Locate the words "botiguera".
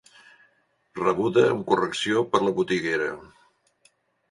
2.59-3.13